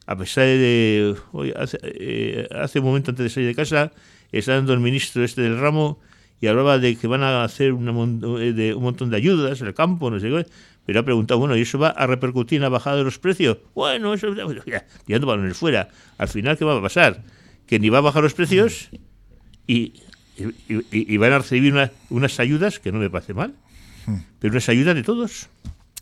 a 0.07 0.17
pesar 0.17 0.45
de... 0.45 1.15
Hoy, 1.33 1.53
hace, 1.57 1.79
eh, 1.83 2.49
hace, 2.53 2.81
un 2.81 2.87
momento 2.87 3.11
antes 3.11 3.25
de 3.25 3.31
salir 3.31 3.49
de 3.49 3.55
casa, 3.55 3.93
está 4.33 4.55
dando 4.55 4.73
el 4.73 4.81
ministro 4.81 5.25
este 5.25 5.43
del 5.43 5.59
ramo 5.59 6.01
y 6.41 6.47
hablaba 6.47 6.79
de 6.79 6.97
que 6.97 7.07
van 7.07 7.23
a 7.23 7.45
hacer 7.45 7.73
una, 7.73 7.93
eh, 8.41 8.53
de 8.53 8.75
un 8.75 8.83
montón 8.83 9.11
de 9.11 9.17
ayudas 9.17 9.61
en 9.61 9.69
el 9.69 9.75
campo, 9.75 10.11
no 10.11 10.21
sé 10.21 10.29
qué, 10.29 10.47
pero 10.85 11.01
ha 11.01 11.03
preguntado, 11.03 11.41
bueno, 11.41 11.57
¿y 11.57 11.63
eso 11.63 11.79
va 11.79 11.89
a 11.89 12.07
repercutir 12.07 12.57
en 12.57 12.63
la 12.63 12.69
bajada 12.69 12.97
de 12.97 13.05
los 13.05 13.19
precios? 13.19 13.59
Bueno, 13.75 14.13
eso 14.13 14.29
ya, 14.67 14.85
tirando 15.07 15.27
balones 15.27 15.57
fuera. 15.57 15.89
Al 16.19 16.29
final, 16.29 16.59
¿qué 16.59 16.65
va 16.65 16.77
a 16.77 16.83
pasar? 16.83 17.23
Que 17.67 17.79
ni 17.79 17.89
va 17.89 17.99
a 17.99 18.03
bajar 18.03 18.23
los 18.23 18.35
precios 18.35 18.91
y, 19.67 19.95
y, 20.37 21.17
van 21.17 21.33
a 21.33 21.39
recibir 21.39 21.75
unas 22.11 22.41
ayudas, 22.41 22.79
que 22.79 22.93
no 22.93 22.99
me 22.99 23.09
parece 23.09 23.33
mal, 23.33 23.55
hmm. 24.07 24.17
pero 24.41 24.53
unas 24.53 24.69
ayudas 24.69 24.95
de 24.95 25.03
todos. 25.03 25.49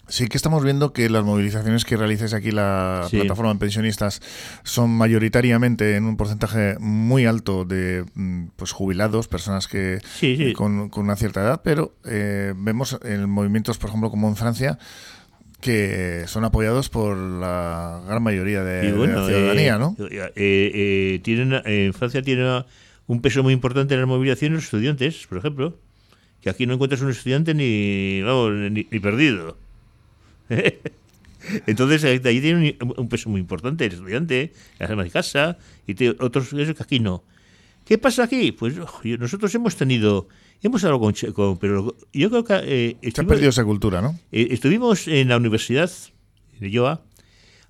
Sí 0.09 0.27
que 0.27 0.37
estamos 0.37 0.65
viendo 0.65 0.93
que 0.93 1.09
las 1.09 1.25
movilizaciones 1.25 1.85
que 1.85 1.97
realizáis 1.97 2.35
aquí 2.35 2.51
la 2.51 3.07
plataforma 3.11 3.53
de 3.53 3.59
pensionistas 3.61 4.21
son 4.65 4.91
mayoritariamente 4.91 5.97
en 5.97 6.05
un 6.05 6.17
porcentaje 6.17 6.77
muy 6.81 7.25
alto 7.25 7.65
de 7.65 8.05
mm, 8.15 8.49
pues 8.57 8.73
jubilados, 8.73 9.29
personas 9.29 9.69
que 9.69 10.01
Con, 10.55 10.91
una 10.97 11.17
cierta 11.17 11.41
edad, 11.41 11.63
pero 11.65 11.95
eh, 12.05 12.53
vemos 12.57 12.99
en 13.05 13.31
movimientos, 13.31 13.79
por 13.79 13.91
ejemplo, 13.91 14.11
como 14.11 14.29
en 14.29 14.37
Francia, 14.37 14.79
que 15.61 16.25
son 16.27 16.45
apoyados 16.45 16.89
por 16.89 17.17
la 17.17 18.03
gran 18.07 18.23
mayoría 18.23 18.65
de, 18.65 18.91
la 18.91 19.27
ciudadanía, 19.27 19.79
¿no? 19.79 19.97
Eh, 20.11 20.33
eh, 20.35 21.21
tienen, 21.23 21.63
en 21.65 21.95
Francia 21.95 22.21
tiene 22.21 22.65
un 23.07 23.23
peso 23.23 23.43
muy 23.45 23.53
importante 23.53 23.95
en 23.95 24.01
la 24.01 24.07
movilización 24.07 24.55
los 24.55 24.65
estudiantes, 24.65 25.27
por 25.29 25.39
ejemplo, 25.39 25.79
que 26.41 26.51
aquí 26.51 26.67
no 26.67 26.75
encuentras 26.75 27.01
un 27.01 27.11
estudiante 27.11 27.55
ni, 27.55 28.21
ni 28.91 29.01
perdido. 29.01 29.62
Entonces, 31.67 32.05
ahí 32.05 32.41
tiene 32.41 32.77
un, 32.81 33.09
peso 33.09 33.29
muy 33.29 33.41
importante 33.41 33.87
el 33.87 33.93
estudiante, 33.93 34.53
la 34.79 34.87
de 34.95 35.11
casa, 35.11 35.59
y 35.87 36.07
otros 36.07 36.51
que 36.51 36.77
aquí 36.79 37.01
no. 37.01 37.25
¿Qué 37.85 37.99
pasa 37.99 38.25
aquí? 38.25 38.53
Pues 38.53 38.75
nosotros 39.19 39.55
hemos 39.55 39.77
tenido, 39.77 40.29
hemos 40.63 40.85
hablado 40.85 41.01
con, 41.35 41.59
pero 41.59 41.97
yo 42.13 42.31
creo 42.31 42.45
que... 42.45 42.99
Eh, 43.03 43.11
Se 43.13 43.21
ha 43.21 43.25
perdido 43.25 43.51
esa 43.51 43.65
cultura, 43.65 44.01
¿no? 44.01 44.19
Eh, 44.31 44.49
estuvimos 44.51 45.09
en 45.09 45.29
la 45.29 45.37
universidad 45.37 45.91
de 46.61 46.71
Yoa, 46.71 47.03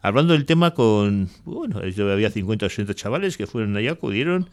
hablando 0.02 0.34
del 0.34 0.44
tema 0.44 0.72
con, 0.72 1.30
bueno, 1.44 1.80
había 1.80 2.30
50 2.30 2.66
o 2.66 2.68
60 2.68 2.94
chavales 2.94 3.38
que 3.38 3.46
fueron 3.46 3.74
allá, 3.76 3.92
acudieron, 3.92 4.50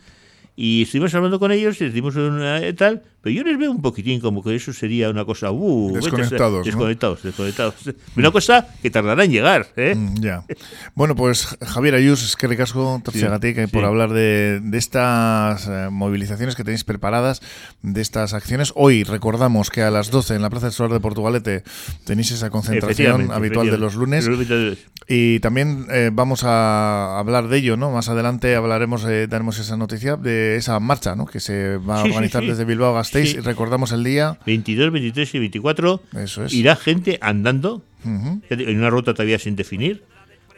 y 0.56 0.84
estuvimos 0.84 1.14
hablando 1.14 1.40
con 1.40 1.52
ellos 1.52 1.80
y 1.82 1.86
les 1.86 1.94
dimos 1.94 2.16
una 2.16 2.60
eh, 2.60 2.74
tal, 2.74 3.04
pero 3.22 3.36
yo 3.36 3.44
les 3.44 3.58
veo 3.58 3.70
un 3.72 3.82
poquitín 3.82 4.22
como 4.22 4.42
que 4.42 4.56
eso 4.56 4.72
sería 4.72 5.10
una 5.10 5.26
cosa 5.26 5.52
uh, 5.52 5.94
desconectados, 5.94 6.66
desconectados, 6.66 7.22
desconectados. 7.22 7.76
Una 8.16 8.32
cosa 8.32 8.68
que 8.82 8.90
tardará 8.90 9.26
en 9.26 9.32
llegar. 9.32 9.68
¿eh? 9.76 9.94
Mm, 9.94 10.22
ya. 10.22 10.44
Bueno, 10.96 11.16
pues 11.16 11.58
Javier 11.62 11.96
Ayus, 11.96 12.24
es 12.24 12.36
que 12.38 12.48
recasco 12.48 13.02
que 13.04 13.68
por 13.68 13.84
hablar 13.84 14.14
de, 14.14 14.62
estas 14.74 15.68
eh, 15.68 15.90
movilizaciones 15.92 16.56
que 16.56 16.64
tenéis 16.64 16.86
preparadas, 16.86 17.42
de 17.82 18.02
estas 18.02 18.34
acciones. 18.34 18.72
Hoy 18.76 19.04
recordamos 19.04 19.70
que 19.70 19.82
a 19.82 19.92
las 19.92 20.12
12 20.12 20.36
en 20.36 20.42
la 20.42 20.50
Plaza 20.50 20.68
del 20.68 20.74
Solar 20.74 20.94
de 20.94 21.00
Portugalete 21.02 21.64
tenéis 22.06 22.32
esa 22.32 22.50
concentración 22.50 23.32
habitual 23.32 23.70
de 23.70 23.78
los 23.78 23.96
lunes. 23.96 24.30
Y 25.08 25.40
también 25.40 25.88
eh, 25.90 26.12
vamos 26.14 26.44
a 26.44 27.20
hablar 27.20 27.48
de 27.48 27.58
ello, 27.58 27.76
¿no? 27.76 27.92
Más 27.92 28.10
adelante 28.10 28.56
hablaremos, 28.56 29.04
daremos 29.04 29.58
esa 29.60 29.76
noticia 29.76 30.16
de 30.16 30.56
esa 30.56 30.80
marcha, 30.80 31.16
¿no? 31.16 31.26
Que 31.26 31.40
se 31.40 31.78
va 31.78 32.02
a 32.02 32.04
organizar 32.04 32.44
desde 32.44 32.64
Bilbao 32.64 32.96
a 32.98 33.04
Gasteiz. 33.12 33.44
Recordamos 33.44 33.92
el 33.92 34.04
día. 34.04 34.38
22, 34.46 34.92
23 34.92 35.36
y 35.36 35.40
24. 35.40 36.04
Eso 36.18 36.46
es. 36.46 36.54
Irá 36.54 36.76
gente 36.76 37.18
andando 37.22 37.84
en 38.04 38.78
una 38.78 38.90
ruta 38.90 39.14
todavía 39.14 39.40
sin 39.40 39.56
definir. 39.56 40.04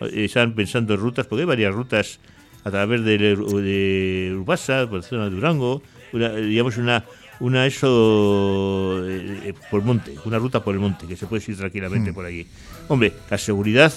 Eh, 0.02 0.26
están 0.26 0.54
pensando 0.54 0.94
en 0.94 1.00
rutas, 1.00 1.28
porque 1.28 1.42
hay 1.42 1.48
varias 1.48 1.74
rutas 1.74 2.20
a 2.64 2.72
través 2.72 3.04
de, 3.04 3.18
de 3.18 4.36
Urbasa, 4.36 4.88
por 4.88 5.00
la 5.00 5.04
zona 5.04 5.24
de 5.26 5.32
Durango, 5.32 5.82
digamos 6.14 6.78
una 6.78 7.06
una 7.40 7.66
eso 7.66 9.02
eh, 9.04 9.54
por 9.72 9.82
monte, 9.82 10.16
una 10.26 10.38
ruta 10.38 10.64
por 10.64 10.76
el 10.76 10.80
monte, 10.80 11.08
que 11.08 11.16
se 11.16 11.26
puede 11.26 11.44
ir 11.48 11.58
tranquilamente 11.58 12.14
por 12.14 12.24
allí. 12.24 12.46
Hombre, 12.88 13.14
la 13.32 13.38
seguridad 13.40 13.92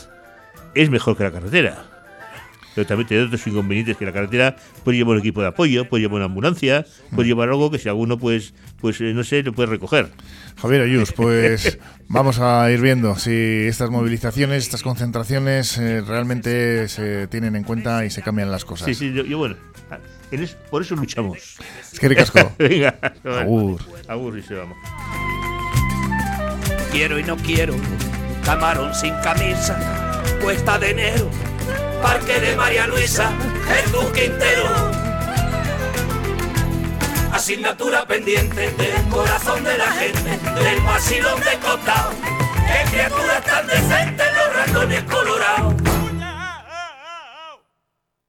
es 0.74 0.90
mejor 0.90 1.16
que 1.16 1.24
la 1.24 1.30
carretera. 1.30 1.93
Pero 2.74 2.86
también 2.86 3.06
tiene 3.06 3.24
otros 3.24 3.46
inconvenientes 3.46 3.96
que 3.96 4.04
la 4.04 4.12
carretera 4.12 4.56
puede 4.82 4.98
llevar 4.98 5.14
un 5.14 5.20
equipo 5.20 5.40
de 5.40 5.48
apoyo, 5.48 5.88
puede 5.88 6.02
llevar 6.02 6.16
una 6.16 6.24
ambulancia, 6.26 6.84
puede 7.14 7.28
llevar 7.28 7.48
algo 7.48 7.70
que 7.70 7.78
si 7.78 7.88
alguno 7.88 8.18
pues, 8.18 8.54
pues 8.80 9.00
eh, 9.00 9.12
no 9.14 9.22
sé, 9.24 9.42
lo 9.42 9.52
puede 9.52 9.68
recoger. 9.70 10.10
Javier 10.56 10.82
Ayus, 10.82 11.12
pues 11.12 11.78
vamos 12.08 12.38
a 12.40 12.70
ir 12.70 12.80
viendo 12.80 13.16
si 13.16 13.66
estas 13.66 13.90
movilizaciones, 13.90 14.64
estas 14.64 14.82
concentraciones 14.82 15.78
eh, 15.78 16.00
realmente 16.00 16.88
se 16.88 17.28
tienen 17.28 17.56
en 17.56 17.64
cuenta 17.64 18.04
y 18.04 18.10
se 18.10 18.22
cambian 18.22 18.50
las 18.50 18.64
cosas. 18.64 18.86
Sí, 18.86 18.94
sí, 18.94 19.12
yo, 19.12 19.38
bueno, 19.38 19.56
por 20.70 20.82
eso 20.82 20.96
luchamos. 20.96 21.56
Es 21.92 21.98
que 21.98 22.08
ricasco. 22.08 22.52
Venga, 22.58 22.98
agur. 23.24 23.80
Agur 24.08 24.38
y 24.38 24.42
se 24.42 24.54
vamos. 24.54 24.76
Quiero 26.90 27.18
y 27.18 27.24
no 27.24 27.36
quiero, 27.36 27.74
camarón 28.44 28.94
sin 28.94 29.14
camisa, 29.22 30.22
cuesta 30.40 30.78
de 30.78 30.90
enero 30.90 31.53
parque 32.04 32.38
de 32.38 32.54
María 32.54 32.86
Luisa, 32.86 33.32
Jesús 33.66 34.04
Quintero. 34.12 34.90
Asignatura 37.32 38.04
pendiente 38.04 38.70
del 38.72 39.08
corazón 39.08 39.64
de 39.64 39.78
la 39.78 39.90
gente, 39.90 40.38
del 40.62 40.80
vacilón 40.82 41.40
de 41.40 41.58
costado. 41.66 42.10
Qué 42.66 42.90
criaturas 42.90 43.42
tan 43.44 43.66
decentes 43.66 44.26
los 44.36 44.54
ratones 44.54 45.02
colorados. 45.04 45.93